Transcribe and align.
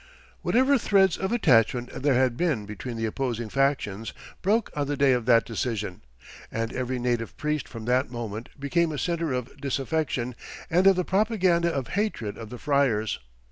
Whatever 0.41 0.79
threads 0.79 1.15
of 1.15 1.31
attachment 1.31 1.91
there 1.93 2.15
had 2.15 2.35
been 2.35 2.65
between 2.65 2.97
the 2.97 3.05
opposing 3.05 3.49
factions 3.49 4.13
broke 4.41 4.71
on 4.75 4.87
the 4.87 4.97
day 4.97 5.11
of 5.13 5.27
that 5.27 5.45
decision, 5.45 6.01
and 6.51 6.73
every 6.73 6.97
native 6.97 7.37
priest 7.37 7.67
from 7.67 7.85
that 7.85 8.09
moment 8.09 8.49
became 8.59 8.91
a 8.91 8.97
center 8.97 9.31
of 9.31 9.55
disaffection 9.61 10.33
and 10.71 10.87
of 10.87 10.95
the 10.95 11.05
propaganda 11.05 11.71
of 11.71 11.89
hatred 11.89 12.35
of 12.35 12.49
the 12.49 12.57
friars. 12.57 13.19